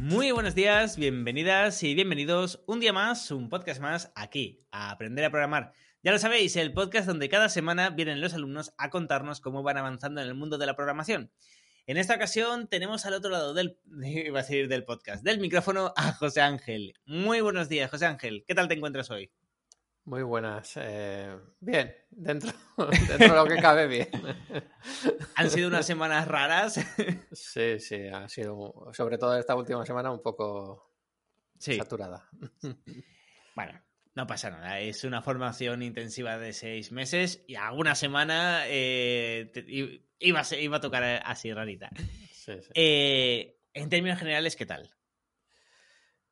Muy 0.00 0.30
buenos 0.30 0.54
días, 0.54 0.96
bienvenidas 0.96 1.82
y 1.82 1.94
bienvenidos 1.94 2.62
un 2.64 2.80
día 2.80 2.90
más, 2.90 3.30
un 3.30 3.50
podcast 3.50 3.82
más 3.82 4.10
aquí, 4.14 4.64
a 4.70 4.90
Aprender 4.92 5.26
a 5.26 5.30
Programar. 5.30 5.74
Ya 6.02 6.10
lo 6.10 6.18
sabéis, 6.18 6.56
el 6.56 6.72
podcast 6.72 7.06
donde 7.06 7.28
cada 7.28 7.50
semana 7.50 7.90
vienen 7.90 8.22
los 8.22 8.32
alumnos 8.32 8.72
a 8.78 8.88
contarnos 8.88 9.42
cómo 9.42 9.62
van 9.62 9.76
avanzando 9.76 10.22
en 10.22 10.28
el 10.28 10.34
mundo 10.34 10.56
de 10.56 10.64
la 10.64 10.74
programación. 10.74 11.30
En 11.86 11.98
esta 11.98 12.14
ocasión 12.14 12.66
tenemos 12.66 13.04
al 13.04 13.12
otro 13.12 13.28
lado 13.28 13.52
del, 13.52 13.76
a 14.34 14.42
del 14.42 14.84
podcast, 14.84 15.22
del 15.22 15.38
micrófono 15.38 15.92
a 15.94 16.12
José 16.12 16.40
Ángel. 16.40 16.94
Muy 17.04 17.42
buenos 17.42 17.68
días, 17.68 17.90
José 17.90 18.06
Ángel. 18.06 18.42
¿Qué 18.48 18.54
tal 18.54 18.68
te 18.68 18.74
encuentras 18.76 19.10
hoy? 19.10 19.30
Muy 20.04 20.22
buenas. 20.22 20.72
Eh, 20.76 21.36
bien, 21.60 21.94
dentro, 22.10 22.50
dentro 23.08 23.28
de 23.28 23.34
lo 23.34 23.44
que 23.46 23.56
cabe, 23.60 23.86
bien. 23.86 24.08
Han 25.36 25.50
sido 25.50 25.68
unas 25.68 25.86
semanas 25.86 26.26
raras. 26.26 26.80
Sí, 27.32 27.78
sí, 27.78 28.08
ha 28.08 28.28
sido, 28.28 28.90
sobre 28.92 29.16
todo 29.18 29.38
esta 29.38 29.54
última 29.54 29.84
semana, 29.86 30.10
un 30.10 30.20
poco 30.22 30.90
Sí. 31.58 31.76
saturada. 31.76 32.28
Bueno, 33.54 33.80
no 34.14 34.26
pasa 34.26 34.50
nada. 34.50 34.80
Es 34.80 35.04
una 35.04 35.22
formación 35.22 35.82
intensiva 35.82 36.38
de 36.38 36.52
seis 36.52 36.90
meses 36.90 37.44
y 37.46 37.54
alguna 37.54 37.94
semana 37.94 38.62
eh, 38.66 39.52
iba, 40.18 40.40
a 40.40 40.56
iba 40.56 40.76
a 40.78 40.80
tocar 40.80 41.04
así 41.24 41.52
rarita. 41.52 41.90
Sí, 42.32 42.54
sí. 42.62 42.70
Eh, 42.74 43.60
en 43.74 43.88
términos 43.90 44.18
generales, 44.18 44.56
¿qué 44.56 44.66
tal? 44.66 44.90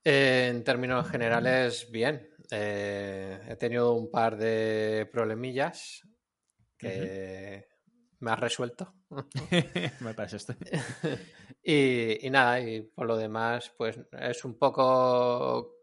En 0.05 0.65
términos 0.65 1.09
generales, 1.11 1.91
bien. 1.93 2.28
Eh, 2.51 3.41
he 3.49 3.57
tenido 3.57 3.93
un 3.93 4.11
par 4.11 4.37
de 4.37 5.09
problemillas 5.13 6.03
que 6.77 7.69
me 8.21 8.31
has 8.31 8.41
resuelto. 8.41 8.95
Me 10.01 10.15
parece 10.15 10.37
esto. 10.37 10.55
y, 11.63 12.27
y 12.27 12.31
nada, 12.31 12.61
y 12.61 12.83
por 12.83 13.07
lo 13.07 13.17
demás, 13.17 13.73
pues 13.77 13.99
es 14.13 14.45
un 14.45 14.59
poco 14.59 15.75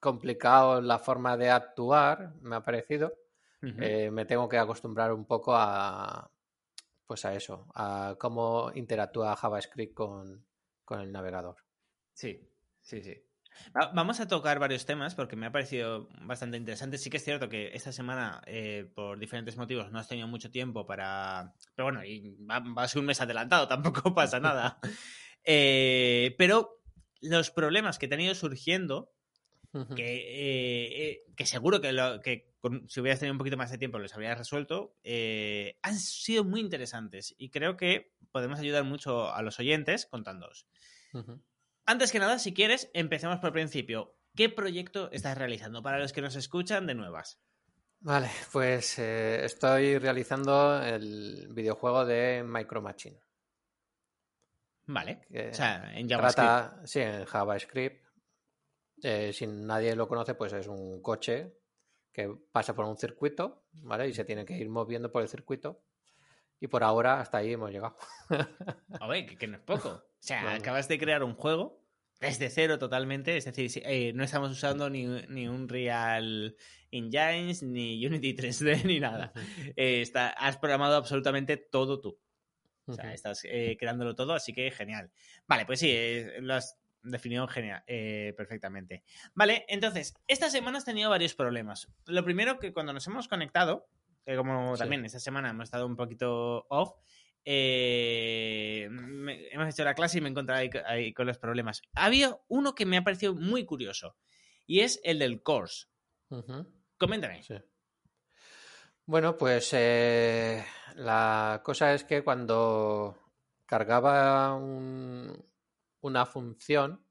complicado 0.00 0.80
la 0.80 0.98
forma 0.98 1.36
de 1.36 1.50
actuar, 1.50 2.34
me 2.40 2.56
ha 2.56 2.62
parecido. 2.62 3.12
Eh, 3.80 4.12
me 4.12 4.24
tengo 4.26 4.48
que 4.48 4.58
acostumbrar 4.58 5.12
un 5.12 5.24
poco 5.24 5.52
a 5.56 6.30
pues 7.04 7.24
a 7.24 7.34
eso, 7.34 7.66
a 7.74 8.14
cómo 8.18 8.70
interactúa 8.74 9.34
JavaScript 9.34 9.92
con, 9.92 10.46
con 10.84 11.00
el 11.00 11.10
navegador. 11.10 11.56
Sí, 12.12 12.48
sí, 12.80 13.02
sí. 13.02 13.26
Va- 13.76 13.90
Vamos 13.94 14.20
a 14.20 14.28
tocar 14.28 14.58
varios 14.58 14.86
temas 14.86 15.14
porque 15.14 15.36
me 15.36 15.46
ha 15.46 15.52
parecido 15.52 16.08
bastante 16.22 16.56
interesante. 16.56 16.98
Sí 16.98 17.10
que 17.10 17.16
es 17.18 17.24
cierto 17.24 17.48
que 17.48 17.70
esta 17.74 17.92
semana, 17.92 18.42
eh, 18.46 18.90
por 18.94 19.18
diferentes 19.18 19.56
motivos, 19.56 19.90
no 19.92 19.98
has 19.98 20.08
tenido 20.08 20.28
mucho 20.28 20.50
tiempo 20.50 20.86
para... 20.86 21.54
Pero 21.74 21.86
bueno, 21.86 22.04
y 22.04 22.36
va, 22.44 22.60
va 22.60 22.82
a 22.84 22.88
ser 22.88 23.00
un 23.00 23.06
mes 23.06 23.20
adelantado, 23.20 23.68
tampoco 23.68 24.14
pasa 24.14 24.40
nada. 24.40 24.78
Eh, 25.48 26.34
pero 26.38 26.82
los 27.20 27.52
problemas 27.52 27.98
que 28.00 28.08
te 28.08 28.16
han 28.16 28.20
ido 28.20 28.34
surgiendo, 28.34 29.12
que, 29.94 31.10
eh, 31.10 31.22
que 31.36 31.46
seguro 31.46 31.80
que, 31.80 31.92
lo- 31.92 32.20
que 32.20 32.52
con- 32.58 32.88
si 32.88 32.98
hubieras 33.00 33.20
tenido 33.20 33.32
un 33.34 33.38
poquito 33.38 33.56
más 33.56 33.70
de 33.70 33.78
tiempo 33.78 34.00
los 34.00 34.12
habrías 34.14 34.36
resuelto, 34.38 34.96
han 35.82 35.98
sido 36.00 36.42
muy 36.42 36.58
interesantes 36.60 37.32
y 37.38 37.50
creo 37.50 37.76
que 37.76 38.12
podemos 38.32 38.58
ayudar 38.58 38.82
mucho 38.82 39.32
a 39.32 39.40
los 39.42 39.60
oyentes 39.60 40.06
contándoos. 40.06 40.66
Ujú. 41.12 41.40
Antes 41.86 42.10
que 42.10 42.18
nada, 42.18 42.40
si 42.40 42.52
quieres, 42.52 42.90
empecemos 42.94 43.38
por 43.38 43.48
el 43.48 43.52
principio. 43.52 44.16
¿Qué 44.34 44.48
proyecto 44.48 45.08
estás 45.12 45.38
realizando 45.38 45.82
para 45.82 46.00
los 46.00 46.12
que 46.12 46.20
nos 46.20 46.34
escuchan 46.34 46.86
de 46.86 46.94
nuevas? 46.94 47.40
Vale, 48.00 48.28
pues 48.52 48.98
eh, 48.98 49.44
estoy 49.44 49.96
realizando 49.98 50.82
el 50.82 51.48
videojuego 51.52 52.04
de 52.04 52.44
Micro 52.44 52.82
Machine. 52.82 53.20
Vale. 54.86 55.22
O 55.50 55.54
sea, 55.54 55.96
en 55.96 56.08
JavaScript. 56.08 56.34
trata, 56.34 56.86
sí, 56.86 57.00
en 57.00 57.24
JavaScript. 57.24 58.04
Eh, 59.02 59.32
si 59.32 59.46
nadie 59.46 59.94
lo 59.94 60.08
conoce, 60.08 60.34
pues 60.34 60.52
es 60.54 60.66
un 60.66 61.00
coche 61.00 61.56
que 62.12 62.28
pasa 62.50 62.74
por 62.74 62.84
un 62.84 62.96
circuito, 62.96 63.66
¿vale? 63.82 64.08
Y 64.08 64.12
se 64.14 64.24
tiene 64.24 64.44
que 64.44 64.56
ir 64.56 64.68
moviendo 64.68 65.12
por 65.12 65.22
el 65.22 65.28
circuito. 65.28 65.84
Y 66.58 66.66
por 66.66 66.82
ahora 66.82 67.20
hasta 67.20 67.38
ahí 67.38 67.52
hemos 67.52 67.70
llegado. 67.70 67.96
Oye, 69.02 69.26
que, 69.26 69.38
que 69.38 69.46
no 69.46 69.56
es 69.56 69.62
poco. 69.62 70.02
O 70.26 70.28
sea, 70.28 70.54
acabas 70.54 70.88
de 70.88 70.98
crear 70.98 71.22
un 71.22 71.34
juego 71.34 71.80
desde 72.18 72.50
cero 72.50 72.80
totalmente. 72.80 73.36
Es 73.36 73.44
decir, 73.44 73.70
eh, 73.84 74.12
no 74.12 74.24
estamos 74.24 74.50
usando 74.50 74.90
ni, 74.90 75.06
ni 75.06 75.46
un 75.46 75.68
Real 75.68 76.56
Engines, 76.90 77.62
ni 77.62 78.04
Unity 78.04 78.34
3D, 78.34 78.84
ni 78.84 78.98
nada. 78.98 79.32
Eh, 79.76 80.00
está, 80.00 80.30
has 80.30 80.56
programado 80.56 80.96
absolutamente 80.96 81.56
todo 81.56 82.00
tú. 82.00 82.18
O 82.86 82.92
sea, 82.92 83.14
estás 83.14 83.42
eh, 83.44 83.76
creándolo 83.78 84.16
todo, 84.16 84.32
así 84.32 84.52
que 84.52 84.68
genial. 84.72 85.12
Vale, 85.46 85.64
pues 85.64 85.78
sí, 85.78 85.96
lo 86.40 86.54
has 86.54 86.76
definido 87.02 87.46
genial, 87.46 87.84
perfectamente. 88.36 89.04
Vale, 89.34 89.64
entonces, 89.68 90.14
esta 90.26 90.50
semana 90.50 90.78
has 90.78 90.84
tenido 90.84 91.10
varios 91.10 91.34
problemas. 91.34 91.88
Lo 92.06 92.24
primero 92.24 92.58
que 92.58 92.72
cuando 92.72 92.92
nos 92.92 93.06
hemos 93.06 93.28
conectado, 93.28 93.88
que 94.24 94.36
como 94.36 94.74
Sí. 94.74 94.80
también 94.80 95.04
esta 95.04 95.20
semana 95.20 95.50
hemos 95.50 95.64
estado 95.64 95.86
un 95.86 95.94
poquito 95.96 96.66
off, 96.68 96.94
eh, 97.48 98.88
me- 98.90 99.48
hemos 99.52 99.68
hecho 99.72 99.84
la 99.84 99.94
clase 99.94 100.18
y 100.18 100.20
me 100.20 100.28
he 100.28 100.30
encontrado 100.32 100.60
ahí, 100.60 100.68
co- 100.68 100.80
ahí 100.84 101.14
con 101.14 101.26
los 101.26 101.38
problemas. 101.38 101.80
Había 101.94 102.36
uno 102.48 102.74
que 102.74 102.84
me 102.86 102.96
ha 102.98 103.04
parecido 103.04 103.34
muy 103.34 103.64
curioso 103.64 104.16
y 104.66 104.80
es 104.80 105.00
el 105.04 105.20
del 105.20 105.42
course. 105.42 105.86
Coméntame. 106.98 107.42
Sí. 107.42 107.54
Bueno, 109.04 109.36
pues 109.36 109.70
eh, 109.72 110.64
la 110.96 111.60
cosa 111.64 111.94
es 111.94 112.02
que 112.04 112.24
cuando 112.24 113.16
cargaba 113.64 114.54
un- 114.54 115.44
una 116.00 116.26
función 116.26 117.04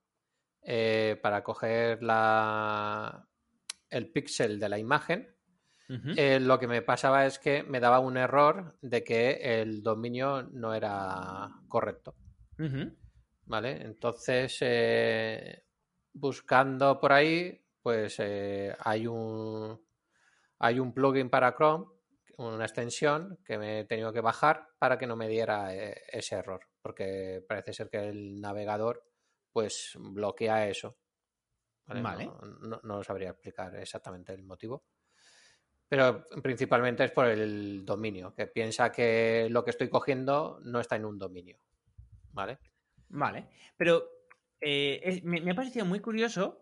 eh, 0.62 1.18
para 1.22 1.44
coger 1.44 2.02
la, 2.04 3.30
el 3.90 4.12
píxel 4.12 4.60
de 4.60 4.68
la 4.70 4.80
imagen, 4.80 5.35
Eh, 6.18 6.40
lo 6.40 6.58
que 6.60 6.68
me 6.68 6.82
pasaba 6.82 7.26
es 7.26 7.40
que 7.40 7.64
me 7.64 7.80
daba 7.80 8.00
un 8.00 8.18
error 8.18 8.78
de 8.82 9.04
que 9.04 9.62
el 9.62 9.84
dominio 9.84 10.44
no 10.44 10.74
era 10.74 11.50
correcto. 11.68 12.16
¿Vale? 13.46 13.82
Entonces, 13.84 14.58
eh, 14.62 15.66
buscando 16.14 17.00
por 17.00 17.14
ahí, 17.14 17.64
pues 17.82 18.16
eh, 18.20 18.76
hay 18.80 19.08
un 19.08 19.84
hay 20.60 20.80
un 20.80 20.94
plugin 20.94 21.30
para 21.30 21.54
Chrome, 21.56 21.86
una 22.38 22.66
extensión 22.66 23.40
que 23.46 23.58
me 23.58 23.82
he 23.82 23.86
tenido 23.86 24.14
que 24.14 24.22
bajar 24.22 24.70
para 24.80 24.98
que 24.98 25.06
no 25.08 25.16
me 25.16 25.28
diera 25.28 25.74
ese 25.76 26.36
error, 26.36 26.62
porque 26.82 27.44
parece 27.48 27.74
ser 27.74 27.90
que 27.90 28.00
el 28.10 28.40
navegador 28.42 29.04
pues 29.52 29.94
bloquea 30.00 30.68
eso. 30.68 30.98
Vale. 32.04 32.26
No, 32.26 32.40
no- 32.70 32.82
no 32.84 33.04
sabría 33.04 33.30
explicar 33.32 33.76
exactamente 33.76 34.34
el 34.34 34.44
motivo. 34.44 34.86
Pero 35.88 36.26
principalmente 36.42 37.04
es 37.04 37.12
por 37.12 37.28
el 37.28 37.86
dominio, 37.86 38.34
que 38.34 38.48
piensa 38.48 38.92
que 38.92 39.48
lo 39.50 39.64
que 39.64 39.70
estoy 39.72 39.90
cogiendo 39.90 40.60
no 40.64 40.80
está 40.80 40.96
en 40.96 41.06
un 41.06 41.18
dominio. 41.20 41.58
¿Vale? 42.34 42.58
Vale, 43.10 43.48
pero 43.78 44.04
eh, 44.60 45.00
es- 45.04 45.24
me, 45.24 45.42
me 45.42 45.52
ha 45.52 45.56
parecido 45.56 45.86
muy 45.86 46.00
curioso 46.00 46.62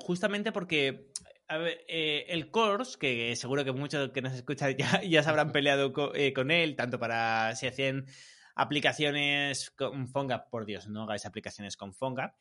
justamente 0.00 0.50
porque 0.50 1.12
a 1.46 1.58
ver, 1.58 1.84
eh, 1.88 2.24
el 2.28 2.50
course, 2.50 2.98
que 2.98 3.36
seguro 3.36 3.64
que 3.64 3.72
muchos 3.72 4.10
que 4.12 4.22
nos 4.22 4.32
escuchan 4.32 4.74
ya, 4.76 5.02
ya 5.02 5.22
se 5.22 5.28
habrán 5.30 5.52
peleado 5.52 5.92
co- 5.92 6.14
eh, 6.14 6.32
con 6.32 6.50
él, 6.50 6.74
tanto 6.74 6.98
para 6.98 7.54
si 7.54 7.66
hacían 7.66 8.06
aplicaciones 8.54 9.70
con 9.70 10.08
PhoneGap, 10.08 10.50
por 10.50 10.64
Dios, 10.66 10.88
no 10.88 11.04
hagáis 11.04 11.24
aplicaciones 11.26 11.76
con 11.76 11.92
PhoneGap, 11.94 12.34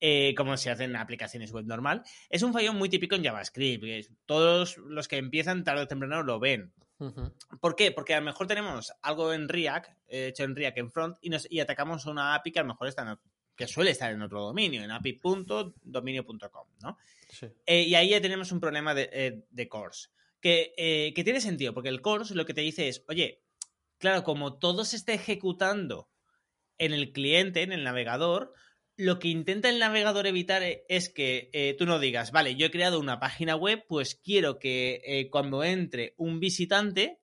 eh, 0.00 0.34
como 0.36 0.56
se 0.56 0.70
hacen 0.70 0.96
aplicaciones 0.96 1.52
web 1.52 1.66
normal. 1.66 2.02
Es 2.28 2.42
un 2.42 2.52
fallo 2.52 2.72
muy 2.72 2.88
típico 2.88 3.14
en 3.14 3.24
JavaScript. 3.24 4.10
Todos 4.26 4.78
los 4.78 5.08
que 5.08 5.16
empiezan 5.16 5.64
tarde 5.64 5.82
o 5.82 5.88
temprano 5.88 6.22
lo 6.22 6.38
ven. 6.38 6.72
¿Por 7.60 7.76
qué? 7.76 7.92
Porque 7.92 8.14
a 8.14 8.20
lo 8.20 8.26
mejor 8.26 8.46
tenemos 8.46 8.92
algo 9.00 9.32
en 9.32 9.48
React, 9.48 9.90
hecho 10.08 10.44
en 10.44 10.54
React 10.54 10.78
en 10.78 10.90
front, 10.90 11.16
y, 11.22 11.30
nos, 11.30 11.50
y 11.50 11.60
atacamos 11.60 12.04
una 12.04 12.34
API 12.34 12.52
que 12.52 12.58
a 12.58 12.62
lo 12.62 12.68
mejor 12.68 12.88
está 12.88 13.02
en, 13.02 13.18
que 13.60 13.66
suele 13.66 13.90
estar 13.90 14.10
en 14.10 14.22
otro 14.22 14.40
dominio, 14.40 14.82
en 14.82 14.90
api.dominio.com, 14.90 16.68
¿no? 16.82 16.96
Eh, 17.66 17.82
y 17.82 17.94
ahí 17.94 18.08
ya 18.08 18.20
tenemos 18.22 18.52
un 18.52 18.58
problema 18.58 18.94
de, 18.94 19.10
eh, 19.12 19.44
de 19.50 19.68
course. 19.68 20.08
Que, 20.40 20.72
eh, 20.78 21.12
que, 21.14 21.24
tiene 21.24 21.42
sentido, 21.42 21.74
porque 21.74 21.90
el 21.90 22.00
course 22.00 22.34
lo 22.34 22.46
que 22.46 22.54
te 22.54 22.62
dice 22.62 22.88
es, 22.88 23.04
oye, 23.06 23.42
claro, 23.98 24.24
como 24.24 24.58
todo 24.58 24.86
se 24.86 24.96
está 24.96 25.12
ejecutando 25.12 26.08
en 26.78 26.94
el 26.94 27.12
cliente, 27.12 27.60
en 27.60 27.72
el 27.72 27.84
navegador, 27.84 28.54
lo 29.00 29.18
que 29.18 29.28
intenta 29.28 29.68
el 29.68 29.78
navegador 29.78 30.26
evitar 30.26 30.62
es 30.62 31.08
que 31.08 31.74
tú 31.78 31.86
no 31.86 31.98
digas, 31.98 32.32
vale, 32.32 32.54
yo 32.54 32.66
he 32.66 32.70
creado 32.70 33.00
una 33.00 33.18
página 33.18 33.56
web, 33.56 33.84
pues 33.88 34.14
quiero 34.14 34.58
que 34.58 35.28
cuando 35.30 35.64
entre 35.64 36.14
un 36.16 36.40
visitante, 36.40 37.20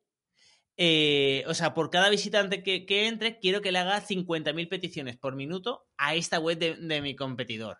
eh, 0.79 1.43
o 1.47 1.55
sea, 1.55 1.73
por 1.73 1.89
cada 1.89 2.09
visitante 2.09 2.61
que, 2.61 3.07
entre, 3.07 3.39
quiero 3.39 3.61
que 3.61 3.71
le 3.71 3.79
haga 3.79 3.99
50.000 4.05 4.69
peticiones 4.69 5.17
por 5.17 5.35
minuto 5.35 5.87
a 5.97 6.13
esta 6.13 6.39
web 6.39 6.59
de, 6.59 7.01
mi 7.01 7.15
competidor. 7.15 7.79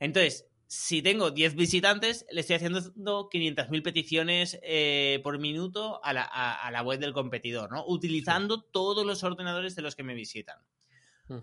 Entonces, 0.00 0.48
si 0.66 1.02
tengo 1.02 1.30
10 1.30 1.54
visitantes, 1.54 2.26
le 2.32 2.40
estoy 2.40 2.56
haciendo 2.56 2.80
500.000 2.80 3.82
peticiones 3.82 4.58
eh, 4.62 5.20
por 5.22 5.38
minuto 5.38 6.00
a 6.02 6.12
la, 6.12 6.82
web 6.82 6.98
del 6.98 7.12
competidor, 7.12 7.70
¿no? 7.70 7.84
Utilizando 7.86 8.60
todos 8.60 9.06
los 9.06 9.22
ordenadores 9.22 9.76
de 9.76 9.82
los 9.82 9.94
que 9.94 10.02
me 10.02 10.14
visitan. 10.14 10.58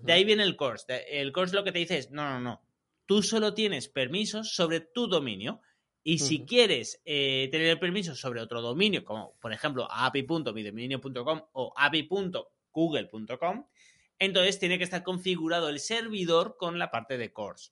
De 0.02 0.14
ahí 0.14 0.24
viene 0.24 0.44
el 0.44 0.56
course. 0.56 0.86
El 1.10 1.32
course 1.32 1.56
lo 1.56 1.64
que 1.64 1.72
te 1.72 1.80
dice 1.80 1.98
es, 1.98 2.12
no, 2.12 2.30
no, 2.30 2.40
no. 2.40 2.62
Tú 3.06 3.24
solo 3.24 3.54
tienes 3.54 3.88
permisos 3.88 4.54
sobre 4.54 4.82
tu 4.82 5.08
dominio. 5.08 5.62
Y 6.04 6.20
si 6.20 6.46
quieres 6.46 7.02
eh, 7.06 7.50
tener 7.52 7.68
el 7.68 7.80
permiso 7.80 8.16
sobre 8.16 8.42
otro 8.42 8.62
dominio, 8.62 9.04
como 9.04 9.38
por 9.40 9.52
ejemplo 9.52 9.88
api.midominio.com 9.92 11.42
o 11.54 11.74
api.google.com, 11.76 13.66
entonces 14.18 14.60
tiene 14.60 14.78
que 14.78 14.86
estar 14.86 15.04
configurado 15.04 15.70
el 15.70 15.80
servidor 15.80 16.56
con 16.58 16.80
la 16.80 16.90
parte 16.90 17.18
de 17.18 17.32
course. 17.34 17.72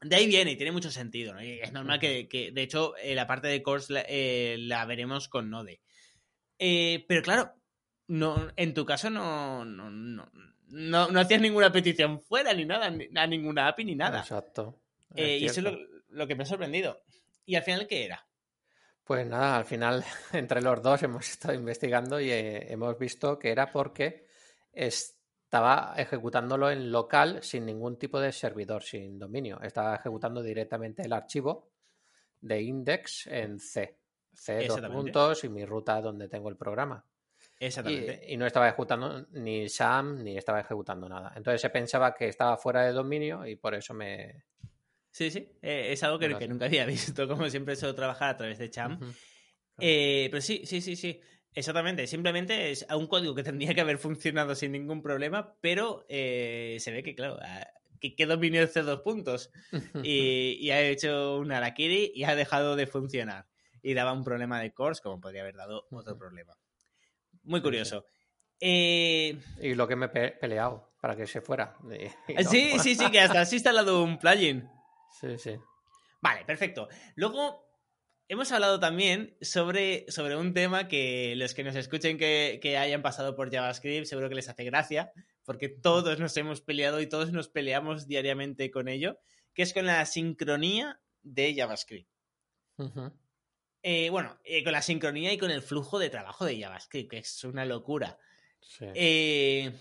De 0.00 0.14
ahí 0.14 0.26
viene 0.26 0.52
y 0.52 0.56
tiene 0.56 0.72
mucho 0.72 0.90
sentido. 0.90 1.34
¿no? 1.34 1.40
es 1.40 1.72
normal 1.72 1.98
que, 1.98 2.50
de 2.52 2.62
hecho, 2.62 2.96
eh, 2.98 3.14
la 3.14 3.26
parte 3.26 3.48
de 3.48 3.62
course 3.62 3.92
la, 3.92 4.04
eh, 4.06 4.84
veremos 4.86 5.28
con 5.28 5.50
Node. 5.50 5.80
pero 6.58 7.22
claro, 7.22 7.54
no, 8.08 8.48
en 8.56 8.72
tu 8.72 8.84
caso 8.86 9.10
no, 9.10 9.64
no, 9.64 9.90
no, 9.90 10.27
no, 10.78 11.20
hacías 11.20 11.40
ninguna 11.40 11.72
petición 11.72 12.20
fuera 12.20 12.54
ni 12.54 12.64
nada, 12.64 12.86
a 12.86 13.26
ninguna 13.26 13.68
API 13.68 13.84
ni 13.84 13.94
nada. 13.96 14.20
Exacto. 14.20 14.80
y 15.14 15.44
eso 15.44 15.60
es 15.60 15.76
lo, 16.10 16.26
que 16.26 16.34
me 16.36 16.44
ha 16.44 16.46
sorprendido. 16.46 17.02
¿Y 17.44 17.56
al 17.56 17.62
final 17.62 17.86
qué 17.88 18.04
era? 18.04 18.24
Pues 19.02 19.26
nada, 19.26 19.56
al 19.56 19.64
final 19.64 20.04
entre 20.32 20.62
los 20.62 20.80
dos 20.80 21.02
hemos 21.02 21.28
estado 21.28 21.54
investigando 21.54 22.20
y 22.20 22.30
eh, 22.30 22.72
hemos 22.72 22.96
visto 22.98 23.38
que 23.38 23.50
era 23.50 23.72
porque 23.72 24.26
estaba 24.72 25.94
ejecutándolo 25.96 26.70
en 26.70 26.92
local 26.92 27.42
sin 27.42 27.66
ningún 27.66 27.98
tipo 27.98 28.20
de 28.20 28.30
servidor, 28.30 28.82
sin 28.84 29.18
dominio. 29.18 29.60
Estaba 29.60 29.96
ejecutando 29.96 30.42
directamente 30.42 31.02
el 31.02 31.12
archivo 31.12 31.70
de 32.40 32.62
index 32.62 33.26
en 33.26 33.58
C. 33.58 33.98
C 34.32 34.68
dos 34.68 34.80
puntos 34.82 35.42
y 35.42 35.48
mi 35.48 35.64
ruta 35.64 36.00
donde 36.00 36.28
tengo 36.28 36.48
el 36.48 36.56
programa. 36.56 37.04
Exactamente. 37.60 38.24
Y, 38.28 38.34
y, 38.34 38.36
no 38.36 38.46
estaba 38.46 38.68
ejecutando 38.68 39.26
ni 39.32 39.68
SAM 39.68 40.22
ni 40.22 40.36
estaba 40.36 40.60
ejecutando 40.60 41.08
nada. 41.08 41.32
Entonces 41.36 41.60
se 41.60 41.70
pensaba 41.70 42.14
que 42.14 42.28
estaba 42.28 42.56
fuera 42.56 42.84
de 42.84 42.92
dominio 42.92 43.46
y 43.46 43.56
por 43.56 43.74
eso 43.74 43.94
me, 43.94 44.44
Sí, 45.18 45.32
sí, 45.32 45.48
eh, 45.62 45.88
es 45.90 46.02
algo 46.04 46.18
que, 46.18 46.28
nunca 46.46 46.66
había 46.66 46.86
visto, 46.86 47.26
como 47.26 47.48
siempre 47.50 47.74
suelo 47.74 47.94
trabajar 47.94 48.30
a 48.30 48.36
través 48.36 48.58
de 48.58 48.70
Cham. 48.70 49.00
Eh, 49.80 50.28
pero 50.30 50.40
sí, 50.40 50.62
sí, 50.64 50.80
sí, 50.80 50.94
sí. 50.94 51.20
Exactamente, 51.54 52.06
simplemente 52.06 52.70
es 52.70 52.86
un 52.94 53.08
código 53.08 53.34
que 53.34 53.42
tendría 53.70 53.74
que 53.74 53.80
haber 53.80 53.98
funcionado 53.98 54.54
sin 54.54 54.70
ningún 54.70 55.02
problema, 55.02 55.56
pero 55.60 56.06
eh, 56.08 56.76
se 56.78 56.92
ve 56.92 57.02
que, 57.02 57.16
claro, 57.16 57.38
que, 58.00 58.26
dominio 58.26 58.62
el 58.62 58.68
C2 58.68 59.02
puntos 59.02 59.50
y, 60.04 60.70
ha 60.70 60.82
hecho 60.82 61.38
un 61.38 61.50
Arakiri 61.50 62.12
y 62.14 62.22
ha 62.22 62.36
dejado 62.36 62.76
de 62.76 62.86
funcionar. 62.86 63.48
Y 63.82 63.94
daba 63.94 64.12
un 64.12 64.22
problema 64.22 64.60
de 64.60 64.72
course, 64.72 65.02
como 65.02 65.20
podría 65.20 65.42
haber 65.42 65.56
dado 65.56 65.86
otro 65.90 66.16
problema. 66.16 66.56
Muy 67.48 67.62
curioso. 67.62 68.04
Y 68.60 69.34
lo 69.60 69.88
que 69.88 69.96
me 69.96 70.06
he 70.06 70.30
peleado 70.32 70.92
para 71.00 71.16
que 71.16 71.26
se 71.26 71.40
fuera. 71.40 71.76
Sí, 72.50 72.78
sí, 72.78 72.94
sí, 72.94 73.10
que 73.10 73.20
hasta 73.20 73.40
has 73.40 73.52
instalado 73.52 74.02
un 74.02 74.18
plugin. 74.18 74.68
Sí, 75.18 75.38
sí. 75.38 75.56
Vale, 76.20 76.44
perfecto. 76.44 76.88
Luego, 77.14 77.66
hemos 78.28 78.52
hablado 78.52 78.78
también 78.78 79.36
sobre, 79.40 80.04
sobre 80.08 80.36
un 80.36 80.52
tema 80.52 80.88
que 80.88 81.34
los 81.36 81.54
que 81.54 81.64
nos 81.64 81.74
escuchen 81.74 82.18
que, 82.18 82.76
hayan 82.78 83.00
pasado 83.00 83.34
por 83.34 83.50
JavaScript 83.50 84.06
seguro 84.06 84.28
que 84.28 84.34
les 84.34 84.48
hace 84.50 84.64
gracia, 84.64 85.12
porque 85.44 85.70
todos 85.70 86.20
nos 86.20 86.36
hemos 86.36 86.60
peleado 86.60 87.00
y 87.00 87.08
todos 87.08 87.32
nos 87.32 87.48
peleamos 87.48 88.06
diariamente 88.06 88.70
con 88.70 88.88
ello, 88.88 89.18
que 89.54 89.62
es 89.62 89.72
con 89.72 89.86
la 89.86 90.04
sincronía 90.04 91.00
de 91.22 91.54
JavaScript. 91.54 92.10
Eh, 93.82 94.10
bueno, 94.10 94.38
eh, 94.44 94.64
con 94.64 94.72
la 94.72 94.82
sincronía 94.82 95.32
y 95.32 95.38
con 95.38 95.50
el 95.50 95.62
flujo 95.62 95.98
de 95.98 96.10
trabajo 96.10 96.44
de 96.44 96.60
JavaScript, 96.60 97.10
que 97.10 97.18
es 97.18 97.44
una 97.44 97.64
locura. 97.64 98.18
Eh, 98.80 99.72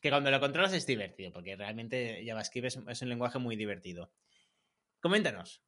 que 0.00 0.10
cuando 0.10 0.30
lo 0.30 0.40
controlas 0.40 0.72
es 0.72 0.86
divertido, 0.86 1.32
porque 1.32 1.56
realmente 1.56 2.22
JavaScript 2.26 2.66
es 2.88 3.02
un 3.02 3.08
lenguaje 3.08 3.38
muy 3.38 3.56
divertido. 3.56 4.12
Coméntanos. 5.00 5.62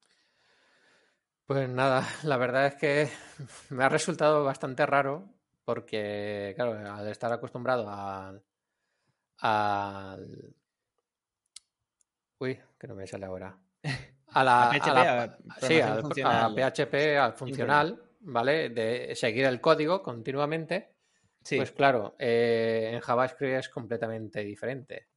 Pues 1.47 1.67
nada, 1.67 2.07
la 2.25 2.37
verdad 2.37 2.67
es 2.67 2.75
que 2.75 3.09
me 3.71 3.85
ha 3.85 3.89
resultado 3.89 4.45
bastante 4.45 4.85
raro 4.85 5.35
porque, 5.65 6.53
claro, 6.57 6.73
al 6.73 7.09
estar 7.09 7.33
acostumbrado 7.33 7.89
al... 7.89 8.45
Uy, 12.39 12.61
que 12.79 12.87
no 12.87 12.95
me 12.95 13.07
sale 13.07 13.27
ahora. 13.27 13.59
A 14.33 14.45
la, 14.45 14.71
PHP, 14.71 15.67
sí, 15.67 15.81
al, 15.81 16.55
PHP, 16.55 16.95
al 17.19 17.33
funcional, 17.33 18.03
¿vale? 18.21 18.69
De 18.71 19.15
seguir 19.15 19.47
el 19.47 19.61
código 19.61 20.03
continuamente. 20.03 20.95
Pues 21.57 21.73
claro, 21.73 22.15
eh, 22.19 22.91
en 22.93 23.01
JavaScript 23.01 23.59
es 23.59 23.69
completamente 23.69 24.45
diferente. 24.45 25.09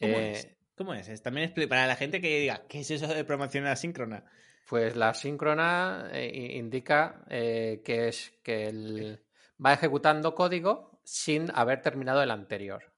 Eh, 0.00 0.56
¿Cómo 0.74 0.94
es? 0.94 1.22
También 1.22 1.52
para 1.68 1.86
la 1.86 1.94
gente 1.94 2.20
que 2.20 2.40
diga, 2.40 2.64
¿qué 2.68 2.80
es 2.80 2.90
eso 2.90 3.06
de 3.06 3.24
promoción 3.24 3.66
asíncrona? 3.66 4.24
Pues 4.68 4.96
la 4.96 5.10
asíncrona 5.10 6.10
eh, 6.12 6.56
indica 6.56 7.24
que 7.28 8.08
es 8.08 8.32
que 8.42 9.18
va 9.64 9.74
ejecutando 9.74 10.34
código 10.34 11.00
sin 11.04 11.50
haber 11.54 11.82
terminado 11.82 12.22
el 12.22 12.30
anterior. 12.30 12.92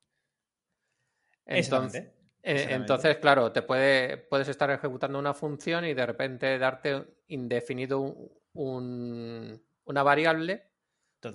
Entonces, 1.46 2.10
entonces, 2.44 3.16
claro, 3.16 3.52
te 3.52 3.62
puede, 3.62 4.18
puedes 4.18 4.48
estar 4.48 4.70
ejecutando 4.70 5.18
una 5.18 5.34
función 5.34 5.84
y 5.84 5.94
de 5.94 6.06
repente 6.06 6.58
darte 6.58 7.04
indefinido 7.28 8.14
una 8.52 10.02
variable 10.02 10.70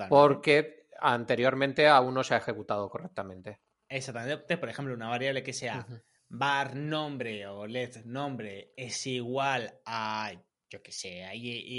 porque 0.07 0.87
anteriormente 1.01 1.87
aún 1.87 2.13
no 2.13 2.23
se 2.23 2.35
ha 2.35 2.37
ejecutado 2.37 2.89
correctamente. 2.89 3.59
Exactamente. 3.87 4.57
Por 4.57 4.69
ejemplo, 4.69 4.93
una 4.93 5.09
variable 5.09 5.43
que 5.43 5.53
sea 5.53 5.85
bar 6.29 6.75
nombre 6.75 7.47
o 7.47 7.65
let 7.65 8.03
nombre 8.05 8.73
es 8.77 9.07
igual 9.07 9.79
a, 9.85 10.31
yo 10.69 10.83
qué 10.83 10.91
sé, 10.91 11.25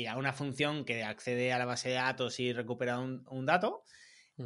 a, 0.09 0.17
una 0.17 0.33
función 0.33 0.85
que 0.85 1.05
accede 1.05 1.53
a 1.53 1.59
la 1.59 1.67
base 1.67 1.91
de 1.91 1.95
datos 1.97 2.41
y 2.41 2.53
recupera 2.53 2.99
un, 2.99 3.47
dato. 3.47 3.85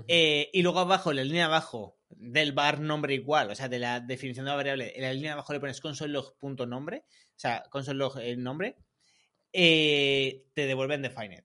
Eh, 0.08 0.50
y 0.52 0.62
luego 0.62 0.80
abajo, 0.80 1.10
en 1.10 1.16
la 1.16 1.24
línea 1.24 1.46
abajo 1.46 1.98
del 2.08 2.52
bar 2.52 2.80
nombre 2.80 3.14
igual, 3.14 3.50
o 3.50 3.54
sea, 3.54 3.68
de 3.68 3.78
la 3.78 4.00
definición 4.00 4.46
de 4.46 4.50
la 4.50 4.56
variable, 4.56 4.92
en 4.96 5.02
la 5.02 5.12
línea 5.12 5.32
abajo 5.34 5.52
le 5.52 5.60
pones 5.60 5.80
console.log.nombre, 5.80 7.04
o 7.06 7.38
sea, 7.38 7.62
console.log 7.70 8.18
el 8.18 8.42
nombre, 8.42 8.76
eh, 9.52 10.46
te 10.54 10.66
devuelven 10.66 11.02
defined. 11.02 11.44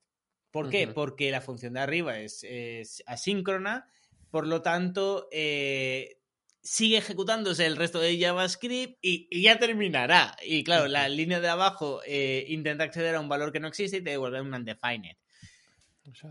¿Por 0.52 0.70
qué? 0.70 0.88
Porque 0.88 1.30
la 1.30 1.42
función 1.42 1.74
de 1.74 1.80
arriba 1.80 2.20
es, 2.20 3.04
asíncrona, 3.06 3.88
por 4.32 4.48
lo 4.48 4.62
tanto, 4.62 5.28
eh, 5.32 6.20
sigue 6.62 6.98
ejecutándose 6.98 7.66
el 7.66 7.78
resto 7.78 8.00
de 8.00 8.20
JavaScript 8.20 8.98
y, 9.02 9.42
ya 9.42 9.60
terminará. 9.60 10.36
Y 10.44 10.64
claro, 10.64 10.88
la 10.88 11.08
línea 11.08 11.40
de 11.40 11.50
abajo 11.50 12.02
eh, 12.06 12.46
intenta 12.48 12.84
acceder 12.84 13.16
a 13.16 13.20
un 13.20 13.30
valor 13.30 13.52
que 13.52 13.60
no 13.60 13.68
existe 13.68 13.98
y 13.98 14.04
te 14.04 14.12
devuelve 14.12 14.42
un 14.42 14.54
undefined. 14.54 15.18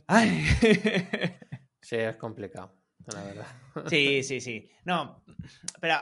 Ay. 0.07 0.45
Sí, 1.81 1.97
es 1.97 2.17
complicado, 2.17 2.75
la 3.13 3.25
verdad. 3.25 3.47
Sí, 3.89 4.23
sí, 4.23 4.41
sí. 4.41 4.71
No, 4.85 5.25
pero 5.81 5.97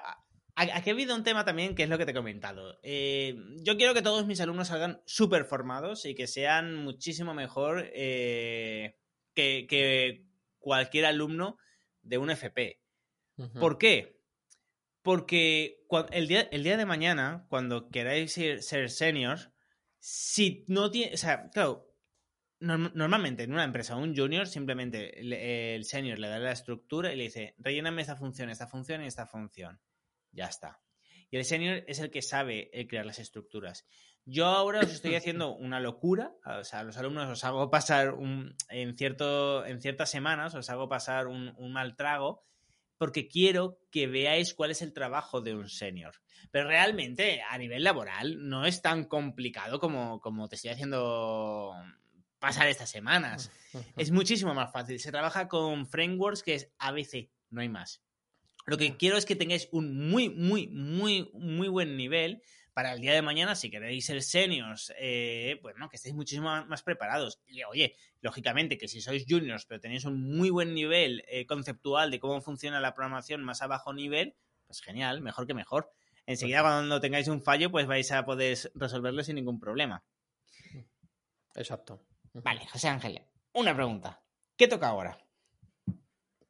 aquí 0.54 0.90
ha 0.90 0.92
habido 0.92 1.14
un 1.14 1.25
tema 1.25 1.45
también 1.45 1.75
que 1.75 1.83
es 1.83 1.88
lo 1.88 1.99
que 1.99 2.04
te 2.04 2.12
he 2.12 2.14
comentado. 2.14 2.78
Eh, 2.83 3.37
yo 3.62 3.76
quiero 3.76 3.95
que 3.95 4.02
todos 4.02 4.26
mis 4.26 4.40
alumnos 4.40 4.68
salgan 4.68 5.02
súper 5.06 5.45
formados 5.45 6.04
y 6.06 6.14
que 6.14 6.26
sean 6.26 6.76
muchísimo 6.76 7.35
mejor 7.35 7.90
eh, 7.92 8.97
que, 9.35 10.25
cualquier 10.59 11.06
alumno 11.06 11.59
de 12.02 12.18
un 12.18 12.30
FP. 12.30 12.80
¿Por 13.61 13.76
qué? 13.76 14.16
porque 15.06 15.87
el 16.11 16.26
día, 16.26 16.49
el 16.50 16.64
día 16.64 16.76
de 16.76 16.85
mañana, 16.85 17.47
cuando 17.49 17.90
queráis 17.90 18.33
ser, 18.33 18.61
ser 18.61 18.90
seniors, 18.90 19.52
si 20.00 20.64
no 20.66 20.90
tiene, 20.90 21.14
o 21.14 21.16
sea, 21.16 21.49
claro, 21.50 21.86
normalmente 22.66 23.44
en 23.44 23.52
una 23.52 23.64
empresa, 23.64 23.96
un 23.96 24.16
junior, 24.16 24.46
simplemente 24.46 25.20
el 25.75 25.85
senior 25.85 26.18
le 26.18 26.28
da 26.28 26.38
la 26.38 26.52
estructura 26.52 27.12
y 27.12 27.16
le 27.16 27.25
dice, 27.25 27.54
relléname 27.58 28.02
esta 28.02 28.16
función, 28.16 28.50
esta 28.50 28.66
función 28.66 29.02
y 29.02 29.06
esta 29.06 29.26
función. 29.26 29.80
Ya 30.32 30.46
está. 30.46 30.80
Y 31.30 31.37
el 31.37 31.44
senior 31.44 31.85
es 31.87 31.99
el 31.99 32.11
que 32.11 32.23
sabe 32.23 32.70
crear 32.88 33.06
las 33.06 33.18
estructuras. 33.18 33.87
Yo 34.28 34.46
ahora 34.46 34.80
os 34.80 34.92
estoy 34.92 35.14
haciendo 35.14 35.54
una 35.56 35.78
locura, 35.78 36.35
o 36.44 36.64
sea, 36.64 36.80
a 36.80 36.85
los 36.85 36.96
alumnos 36.96 37.28
os 37.30 37.44
hago 37.44 37.70
pasar 37.70 38.14
un, 38.14 38.56
en, 38.68 38.96
cierto, 38.96 39.64
en 39.64 39.80
ciertas 39.80 40.11
semanas, 40.11 40.54
os 40.54 40.68
hago 40.68 40.88
pasar 40.88 41.28
un, 41.28 41.54
un 41.56 41.73
mal 41.73 41.96
trago, 41.96 42.44
porque 42.99 43.28
quiero 43.28 43.78
que 43.90 44.08
veáis 44.08 44.52
cuál 44.52 44.73
es 44.73 44.82
el 44.82 44.92
trabajo 44.92 45.40
de 45.40 45.54
un 45.54 45.68
senior. 45.68 46.14
Pero 46.50 46.68
realmente, 46.68 47.40
a 47.49 47.56
nivel 47.56 47.85
laboral, 47.85 48.49
no 48.49 48.66
es 48.66 48.82
tan 48.82 49.04
complicado 49.04 49.78
como, 49.78 50.20
como 50.20 50.49
te 50.49 50.56
estoy 50.56 50.70
haciendo 50.73 51.73
pasar 52.38 52.69
estas 52.69 52.90
semanas. 52.90 53.50
es 53.97 54.11
muchísimo 54.11 54.55
más 54.55 54.73
fácil. 54.73 54.99
Se 54.99 55.11
trabaja 55.11 55.49
con 55.49 55.87
frameworks 55.87 56.43
que 56.43 56.55
es 56.55 56.73
ABC, 56.78 57.31
no 57.50 57.61
hay 57.61 57.69
más. 57.69 58.02
Lo 58.66 58.76
que 58.76 58.97
quiero 58.97 59.16
es 59.16 59.25
que 59.25 59.37
tengáis 59.37 59.69
un 59.71 60.11
muy, 60.11 60.28
muy, 60.28 60.66
muy, 60.69 61.31
muy 61.35 61.69
buen 61.69 61.97
nivel 61.97 62.43
para 62.76 62.93
el 62.93 63.00
día 63.00 63.14
de 63.14 63.23
mañana, 63.23 63.55
si 63.55 63.71
queréis 63.71 64.05
ser 64.05 64.23
seniors, 64.23 64.93
eh, 64.99 65.59
pues 65.62 65.76
no, 65.78 65.88
que 65.88 65.97
estéis 65.97 66.14
muchísimo 66.14 66.66
más 66.66 66.83
preparados. 66.83 67.40
Y 67.47 67.62
oye, 67.62 67.97
lógicamente 68.21 68.76
que 68.76 68.87
si 68.87 69.00
sois 69.00 69.25
juniors, 69.26 69.64
pero 69.64 69.81
tenéis 69.81 70.05
un 70.05 70.21
muy 70.21 70.50
buen 70.50 70.75
nivel 70.75 71.25
eh, 71.28 71.47
conceptual 71.47 72.11
de 72.11 72.21
cómo 72.21 72.43
funciona 72.43 72.78
la 72.81 72.95
programación 72.95 73.43
más 73.43 73.62
a 73.62 73.66
bajo 73.66 73.95
nivel, 73.95 74.37
pues 74.66 74.83
genial, 74.83 75.23
mejor 75.23 75.47
que 75.47 75.55
mejor. 75.55 75.90
Enseguida, 76.26 76.61
cuando 76.61 77.00
tengáis 77.00 77.28
un 77.28 77.40
fallo, 77.40 77.71
pues 77.71 77.87
vais 77.87 78.12
a 78.12 78.26
poder 78.26 78.59
resolverlo 78.75 79.25
sin 79.25 79.37
ningún 79.37 79.59
problema. 79.59 80.05
Exacto. 81.55 82.05
Vale, 82.43 82.66
José 82.66 82.88
Ángel, 82.88 83.23
una 83.55 83.75
pregunta. 83.75 84.21
¿Qué 84.57 84.69
toca 84.69 84.88
ahora? 84.88 85.19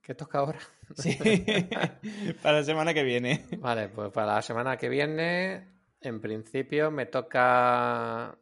¿Qué 0.03 0.15
toca 0.15 0.39
ahora? 0.39 0.59
Sí, 0.97 1.19
para 2.43 2.59
la 2.59 2.65
semana 2.65 2.95
que 2.95 3.03
viene. 3.03 3.45
Vale, 3.59 3.89
pues 3.89 4.13
para 4.13 4.37
la 4.37 4.43
semana 4.43 4.77
que 4.77 4.89
viene, 4.89 5.67
en 6.01 6.21
principio 6.21 6.93
me 6.93 7.07
toca 7.07 8.39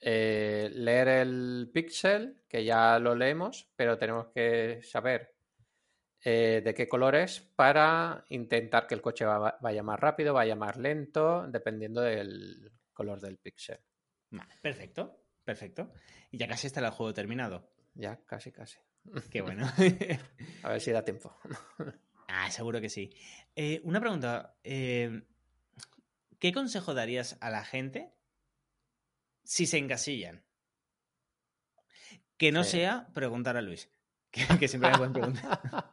eh, 0.00 0.70
leer 0.72 1.08
el 1.08 1.70
pixel, 1.72 2.42
que 2.48 2.64
ya 2.64 2.98
lo 2.98 3.14
leemos, 3.14 3.68
pero 3.76 3.98
tenemos 3.98 4.28
que 4.28 4.80
saber 4.82 5.34
eh, 6.24 6.62
de 6.64 6.74
qué 6.74 6.88
color 6.88 7.14
es 7.14 7.40
para 7.40 8.24
intentar 8.30 8.86
que 8.86 8.94
el 8.94 9.02
coche 9.02 9.26
vaya 9.26 9.82
más 9.82 10.00
rápido, 10.00 10.32
vaya 10.32 10.56
más 10.56 10.78
lento, 10.78 11.46
dependiendo 11.46 12.00
del 12.00 12.72
color 12.94 13.20
del 13.20 13.36
pixel. 13.36 13.80
perfecto, 14.62 15.19
perfecto. 15.50 15.92
Y 16.30 16.38
ya 16.38 16.46
casi 16.46 16.68
está 16.68 16.80
el 16.80 16.90
juego 16.90 17.12
terminado. 17.12 17.68
Ya, 17.94 18.20
casi, 18.24 18.52
casi. 18.52 18.78
Qué 19.30 19.40
bueno. 19.42 19.66
A 20.62 20.68
ver 20.68 20.80
si 20.80 20.92
da 20.92 21.04
tiempo. 21.04 21.36
ah, 22.28 22.50
seguro 22.50 22.80
que 22.80 22.88
sí. 22.88 23.10
Eh, 23.56 23.80
una 23.82 24.00
pregunta. 24.00 24.54
Eh, 24.62 25.22
¿Qué 26.38 26.52
consejo 26.52 26.94
darías 26.94 27.36
a 27.40 27.50
la 27.50 27.64
gente 27.64 28.14
si 29.42 29.66
se 29.66 29.78
encasillan? 29.78 30.44
Que 32.36 32.52
no 32.52 32.62
sea 32.64 33.08
preguntar 33.12 33.56
a 33.58 33.60
Luis, 33.60 33.90
que, 34.30 34.68
siempre 34.68 34.90
me 34.92 34.96
pueden 34.96 35.12
preguntar. 35.12 35.92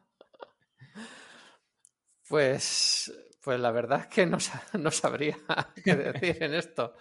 Pues, 2.29 3.11
pues 3.47 3.61
la 3.61 3.71
verdad 3.71 4.01
es 4.01 4.07
que 4.07 4.25
no, 4.25 4.39
sabría 4.91 5.37
qué 5.85 5.95
decir 5.95 6.43
en 6.43 6.53
esto. 6.53 6.95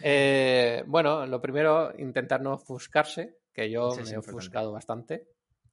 Eh, 0.00 0.84
bueno, 0.86 1.26
lo 1.26 1.40
primero, 1.40 1.92
intentar 1.98 2.40
no 2.40 2.52
ofuscarse, 2.52 3.40
que 3.52 3.68
yo 3.68 3.96
me 4.04 4.08
he 4.12 4.16
ofuscado 4.16 4.70
bastante. 4.70 5.26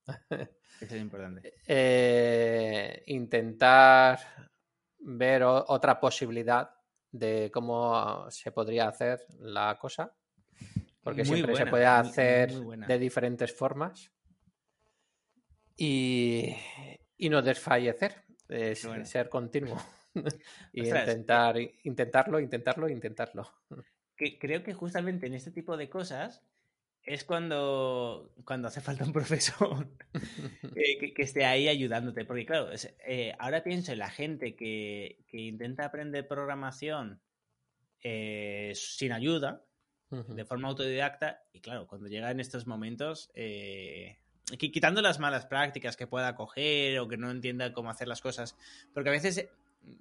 Eso 0.07 0.95
es 0.95 1.01
importante. 1.01 1.53
Eh, 1.67 3.03
intentar 3.05 4.19
ver 4.97 5.43
otra 5.43 5.99
posibilidad 5.99 6.71
de 7.11 7.51
cómo 7.53 8.25
se 8.31 8.51
podría 8.51 8.87
hacer 8.87 9.27
la 9.41 9.77
cosa, 9.77 10.11
porque 11.03 11.23
siempre 11.23 11.55
se 11.55 11.67
puede 11.67 11.85
hacer 11.85 12.51
de 12.51 12.97
diferentes 12.97 13.55
formas 13.55 14.11
y, 15.77 16.55
no 17.19 17.43
desfallecer, 17.43 18.23
ser 19.03 19.29
continuo 19.29 19.77
y 20.73 20.87
intentar, 20.87 21.57
intentarlo, 21.83 22.39
intentarlo, 22.39 22.89
intentarlo. 22.89 23.51
creo 24.39 24.63
que 24.63 24.73
justamente 24.73 25.27
en 25.27 25.33
este 25.33 25.51
tipo 25.51 25.77
de 25.77 25.89
cosas 25.89 26.41
es 27.05 27.23
cuando, 27.23 28.33
cuando 28.45 28.67
hace 28.67 28.81
falta 28.81 29.03
un 29.03 29.13
profesor 29.13 29.87
eh, 30.75 31.13
que, 31.13 31.21
esté 31.21 31.45
ahí 31.45 31.67
ayudándote. 31.67 32.25
Porque 32.25 32.45
claro, 32.45 32.69
eh, 33.05 33.33
ahora 33.37 33.63
pienso 33.63 33.91
en 33.91 33.99
la 33.99 34.09
gente 34.09 34.55
que, 34.55 35.19
intenta 35.31 35.85
aprender 35.85 36.27
programación 36.27 37.21
eh, 38.01 38.71
sin 38.75 39.11
ayuda, 39.11 39.63
de 40.09 40.45
forma 40.45 40.69
autodidacta, 40.69 41.43
y 41.51 41.59
claro, 41.59 41.87
cuando 41.87 42.07
llega 42.07 42.31
en 42.31 42.39
estos 42.39 42.67
momentos, 42.67 43.31
quitando 44.57 45.01
las 45.01 45.19
malas 45.19 45.45
prácticas 45.45 45.97
que 45.97 46.07
pueda 46.07 46.35
coger 46.35 46.99
o 46.99 47.07
que 47.09 47.17
no 47.17 47.29
entienda 47.29 47.73
cómo 47.73 47.89
hacer 47.89 48.07
las 48.07 48.21
cosas, 48.21 48.55
porque 48.93 49.09
a 49.09 49.11
veces 49.11 49.49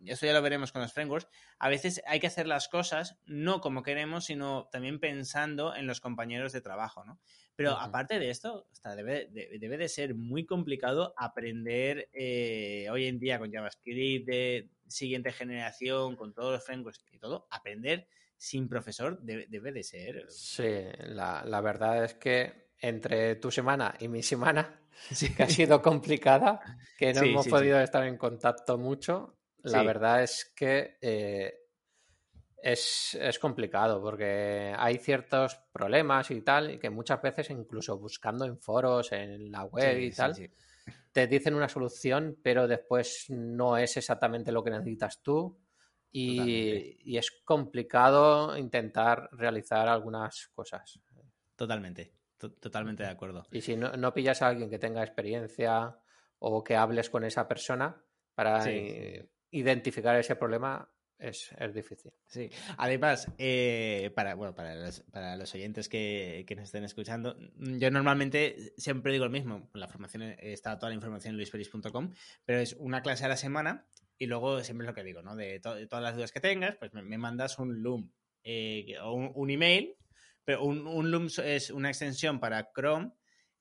eso 0.06 0.26
ya 0.26 0.32
lo 0.32 0.42
veremos 0.42 0.72
con 0.72 0.82
los 0.82 0.92
frameworks, 0.92 1.28
a 1.58 1.68
veces 1.68 2.02
hay 2.06 2.20
que 2.20 2.26
hacer 2.26 2.46
las 2.46 2.68
cosas 2.68 3.18
no 3.26 3.60
como 3.60 3.82
queremos, 3.82 4.24
sino 4.24 4.68
también 4.70 5.00
pensando 5.00 5.74
en 5.74 5.86
los 5.86 6.00
compañeros 6.00 6.52
de 6.52 6.60
trabajo, 6.60 7.04
¿no? 7.04 7.20
Pero 7.56 7.72
aparte 7.72 8.18
de 8.18 8.30
esto, 8.30 8.66
debe, 8.96 9.28
de, 9.30 9.88
ser 9.88 10.14
muy 10.14 10.44
complicado 10.44 11.14
aprender 11.16 12.08
eh, 12.12 12.88
hoy 12.90 13.06
en 13.06 13.20
día 13.20 13.38
con 13.38 13.52
JavaScript 13.52 14.26
de 14.26 14.70
siguiente 14.88 15.30
generación, 15.30 16.16
con 16.16 16.34
todos 16.34 16.52
los 16.52 16.64
frameworks 16.64 17.04
y 17.12 17.18
todo, 17.18 17.46
aprender 17.50 18.08
sin 18.36 18.68
profesor 18.68 19.20
debe, 19.22 19.72
de 19.72 19.82
ser. 19.82 20.26
Sí, 20.28 20.82
la, 20.98 21.60
verdad 21.60 22.04
es 22.04 22.14
que 22.14 22.70
entre 22.78 23.36
tu 23.36 23.50
semana 23.50 23.94
y 24.00 24.08
mi 24.08 24.22
semana, 24.22 24.80
que 25.36 25.42
ha 25.42 25.48
sido 25.48 25.80
complicada, 25.80 26.60
que 26.98 27.12
no 27.14 27.22
hemos 27.22 27.48
podido 27.48 27.80
estar 27.80 28.04
en 28.06 28.18
contacto 28.18 28.78
mucho, 28.78 29.38
la 29.64 29.82
verdad 29.82 30.22
es 30.22 30.52
que 30.54 30.98
eh, 31.00 31.64
es, 32.64 33.38
complicado 33.40 34.00
porque 34.00 34.74
hay 34.76 34.98
ciertos 34.98 35.56
problemas 35.72 36.30
y 36.30 36.40
tal, 36.40 36.72
y 36.72 36.78
que 36.78 36.90
muchas 36.90 37.20
veces 37.20 37.50
incluso 37.50 37.98
buscando 37.98 38.44
en 38.44 38.58
foros, 38.58 39.12
en 39.12 39.50
la 39.50 39.64
web 39.64 39.98
y 40.00 40.10
tal, 40.10 40.34
te 41.12 41.26
dicen 41.26 41.54
una 41.54 41.68
solución, 41.68 42.38
pero 42.42 42.66
después 42.66 43.26
no 43.28 43.76
es 43.76 43.96
exactamente 43.96 44.50
lo 44.50 44.64
que 44.64 44.70
necesitas 44.70 45.22
tú. 45.22 45.58
Y, 46.16 47.16
es 47.16 47.42
complicado 47.44 48.56
intentar 48.56 49.28
realizar 49.32 49.88
algunas 49.88 50.46
cosas. 50.54 51.00
Totalmente, 51.56 52.14
totalmente 52.38 53.02
de 53.02 53.08
acuerdo. 53.08 53.44
Y 53.50 53.60
si 53.60 53.76
no, 53.76 54.14
pillas 54.14 54.40
a 54.40 54.48
alguien 54.48 54.70
que 54.70 54.78
tenga 54.78 55.02
experiencia 55.02 55.98
o 56.38 56.62
que 56.62 56.76
hables 56.76 57.10
con 57.10 57.24
esa 57.24 57.48
persona 57.48 58.00
para 58.34 58.64
identificar 59.54 60.16
ese 60.16 60.36
problema 60.36 60.88
es, 61.18 61.54
difícil. 61.72 62.12
Sí, 62.26 62.50
además, 62.76 63.28
eh, 63.38 64.10
para, 64.14 64.34
bueno, 64.34 64.54
para, 64.54 64.74
los, 65.36 65.54
oyentes 65.54 65.88
que, 65.88 66.44
nos 66.56 66.64
estén 66.64 66.84
escuchando, 66.84 67.36
yo 67.56 67.90
normalmente 67.90 68.74
siempre 68.76 69.12
digo 69.12 69.24
lo 69.24 69.30
mismo, 69.30 69.70
la 69.74 69.88
formación 69.88 70.22
está 70.38 70.78
toda 70.78 70.90
la 70.90 70.96
información 70.96 71.32
en 71.32 71.36
luisperis.com, 71.36 72.12
pero 72.44 72.58
es 72.58 72.74
una 72.74 73.00
clase 73.02 73.24
a 73.24 73.28
la 73.28 73.36
semana 73.36 73.86
y 74.18 74.26
luego 74.26 74.62
siempre 74.62 74.84
es 74.86 74.88
lo 74.88 74.94
que 74.94 75.04
digo, 75.04 75.22
¿no? 75.22 75.36
De, 75.36 75.60
todas 75.60 76.02
las 76.02 76.16
dudas 76.16 76.32
que 76.32 76.40
tengas, 76.40 76.76
pues 76.76 76.92
me, 76.92 77.16
mandas 77.16 77.58
un 77.58 77.82
Loom 77.82 78.12
eh, 78.42 78.96
o 79.02 79.14
un, 79.14 79.50
email, 79.50 79.96
pero 80.44 80.64
un, 80.64 81.10
Loom 81.10 81.28
es 81.44 81.70
una 81.70 81.88
extensión 81.88 82.40
para 82.40 82.70
Chrome 82.74 83.12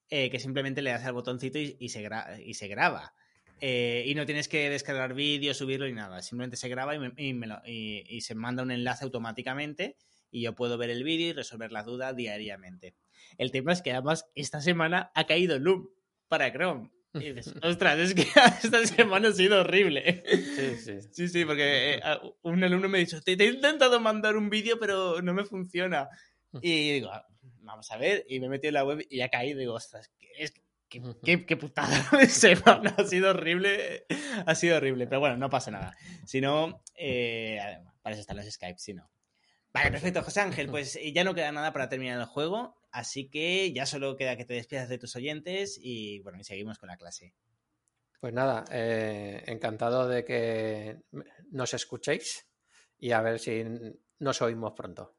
eh, 0.09 0.29
que 0.29 0.39
simplemente 0.39 0.81
le 0.81 0.89
das 0.89 1.05
al 1.05 1.13
botoncito 1.13 1.59
y, 1.59 1.89
se, 1.89 2.09
y 2.43 2.53
se 2.55 2.67
graba. 2.67 3.13
Eh, 3.65 4.03
y 4.07 4.13
no 4.15 4.25
tienes 4.25 4.49
que 4.49 4.69
descargar 4.69 5.13
vídeo, 5.13 5.53
subirlo 5.53 5.85
ni 5.85 5.93
nada. 5.93 6.21
Simplemente 6.21 6.57
se 6.57 6.67
graba 6.67 6.95
y, 7.15 8.19
se 8.19 8.35
manda 8.35 8.61
un 8.61 8.71
enlace 8.71 9.05
automáticamente 9.05 9.95
y 10.29 10.41
yo 10.41 10.53
puedo 10.53 10.77
ver 10.77 10.89
el 10.89 11.05
vídeo 11.05 11.29
y 11.29 11.31
resolver 11.31 11.71
la 11.71 11.83
duda 11.83 12.11
diariamente. 12.11 12.93
El 13.37 13.51
tema 13.51 13.71
es 13.71 13.81
que 13.81 13.93
además 13.93 14.25
esta 14.35 14.59
semana 14.59 15.13
ha 15.15 15.27
caído 15.27 15.59
Loom 15.59 15.87
para 16.27 16.51
Chrome. 16.51 16.91
Y 17.13 17.31
dices, 17.31 17.53
ostras, 17.63 17.99
es 17.99 18.13
que 18.13 18.23
esta 18.63 18.85
semana 18.85 19.29
ha 19.29 19.31
sido 19.31 19.61
horrible. 19.61 20.25
Sí, 20.27 20.75
sí. 20.75 21.07
Sí, 21.13 21.29
sí, 21.29 21.45
porque 21.45 21.93
eh, 21.93 22.01
un 22.41 22.61
alumno 22.65 22.89
me 22.89 22.97
ha 22.97 22.99
dicho, 22.99 23.21
te, 23.21 23.31
he 23.31 23.45
intentado 23.45 23.97
mandar 24.01 24.35
un 24.35 24.49
vídeo, 24.49 24.77
pero 24.77 25.21
no 25.21 25.33
me 25.33 25.45
funciona. 25.45 26.09
Y 26.61 26.91
digo, 26.91 27.11
ah, 27.13 27.25
vamos 27.61 27.89
a 27.93 27.97
ver, 27.97 28.25
y 28.27 28.41
me 28.41 28.47
he 28.47 28.49
metido 28.49 28.71
en 28.71 28.73
la 28.73 28.83
web 28.83 29.07
y 29.09 29.21
ha 29.21 29.29
caído. 29.29 29.59
Y 29.59 29.61
digo, 29.61 29.75
ostras, 29.75 30.11
es, 30.37 30.53
qué, 31.23 31.57
putada 31.57 32.09
de 32.19 32.27
semana. 32.27 32.95
Ha 32.97 33.03
sido 33.05 33.31
horrible. 33.31 34.05
Ha 34.45 34.55
sido 34.55 34.77
horrible. 34.77 35.07
Pero 35.07 35.19
bueno, 35.19 35.37
no 35.37 35.49
pasa 35.49 35.71
nada. 35.71 35.95
Si 36.25 36.41
no, 36.41 36.81
eh, 36.95 37.59
para 38.01 38.13
eso 38.13 38.21
están 38.21 38.37
los 38.37 38.45
Skype, 38.45 38.79
si 38.79 38.93
no. 38.93 39.09
Vale, 39.73 39.91
perfecto, 39.91 40.21
José 40.21 40.41
Ángel. 40.41 40.69
Pues 40.69 40.95
eh, 40.95 41.11
ya 41.13 41.23
no 41.23 41.33
queda 41.33 41.51
nada 41.51 41.73
para 41.73 41.89
terminar 41.89 42.19
el 42.19 42.25
juego. 42.25 42.75
Así 42.91 43.29
que 43.29 43.73
ya 43.73 43.85
solo 43.85 44.15
queda 44.15 44.37
que 44.37 44.45
te 44.45 44.53
despidas 44.53 44.87
de 44.87 44.99
tus 44.99 45.15
oyentes 45.15 45.79
y 45.81 46.19
bueno, 46.19 46.39
y 46.39 46.43
seguimos 46.43 46.77
con 46.77 46.89
la 46.89 46.97
clase. 46.97 47.33
Pues 48.19 48.33
nada, 48.33 48.63
eh, 48.71 49.43
encantado 49.47 50.07
de 50.07 50.23
que 50.23 50.99
nos 51.51 51.73
escuchéis 51.73 52.47
y 52.97 53.11
a 53.11 53.21
ver 53.21 53.39
si 53.39 53.65
nos 54.19 54.41
oímos 54.41 54.73
pronto. 54.77 55.17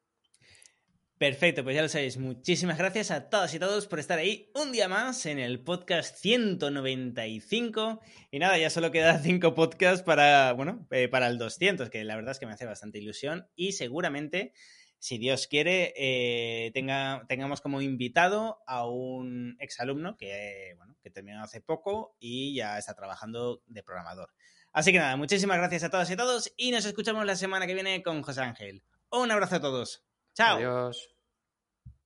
Perfecto, 1.16 1.62
pues 1.62 1.76
ya 1.76 1.83
lo 1.83 1.88
sabéis. 1.88 2.18
Muchísimas 2.18 2.76
gracias 2.76 3.12
a 3.12 3.28
todas 3.30 3.54
y 3.54 3.61
todos 3.61 3.87
por 3.87 4.00
estar 4.00 4.18
ahí 4.18 4.50
un 4.52 4.73
día 4.73 4.88
más 4.88 5.26
en 5.26 5.38
el 5.38 5.61
podcast 5.62 6.16
195. 6.16 8.00
Y 8.33 8.40
nada, 8.40 8.59
ya 8.59 8.68
solo 8.68 8.90
queda 8.90 9.18
cinco 9.23 9.54
podcasts 9.54 10.02
para, 10.02 10.52
bueno, 10.54 10.88
eh, 10.90 11.09
para 11.09 11.28
el 11.28 11.38
200, 11.38 11.88
que 11.88 12.02
la 12.02 12.16
verdad 12.16 12.33
es 12.33 12.40
que 12.40 12.47
me 12.47 12.52
hace 12.52 12.66
bastante 12.66 12.99
ilusión. 12.99 13.49
Y 13.54 13.73
seguramente, 13.73 14.54
si 14.99 15.18
Dios 15.18 15.47
quiere, 15.47 15.94
eh, 15.97 16.73
tenga, 16.75 17.25
tengamos 17.28 17.61
como 17.61 17.80
invitado 17.80 18.59
a 18.66 18.88
un 18.88 19.56
exalumno 19.61 20.16
que, 20.16 20.75
bueno, 20.78 20.97
que 21.00 21.11
terminó 21.11 21.44
hace 21.44 21.61
poco 21.61 22.16
y 22.18 22.56
ya 22.56 22.76
está 22.76 22.94
trabajando 22.94 23.62
de 23.66 23.85
programador. 23.85 24.30
Así 24.73 24.90
que 24.90 24.99
nada, 24.99 25.16
muchísimas 25.16 25.59
gracias 25.59 25.85
a 25.85 25.90
todas 25.90 26.11
y 26.11 26.16
todos 26.16 26.52
y 26.56 26.73
nos 26.73 26.85
escuchamos 26.85 27.25
la 27.25 27.37
semana 27.37 27.68
que 27.68 27.75
viene 27.75 28.02
con 28.02 28.21
José 28.23 28.40
Ángel. 28.40 28.83
Un 29.11 29.30
abrazo 29.30 29.56
a 29.56 29.61
todos. 29.61 30.04
Chao. 30.34 30.56
Adiós. 30.56 31.13